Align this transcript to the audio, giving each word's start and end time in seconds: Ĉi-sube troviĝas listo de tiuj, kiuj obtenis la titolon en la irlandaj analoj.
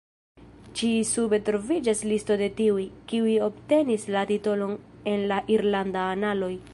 Ĉi-sube 0.79 1.39
troviĝas 1.49 2.01
listo 2.13 2.37
de 2.41 2.47
tiuj, 2.61 2.85
kiuj 3.11 3.35
obtenis 3.49 4.07
la 4.19 4.27
titolon 4.35 4.75
en 5.13 5.29
la 5.33 5.39
irlandaj 5.57 6.11
analoj. 6.19 6.53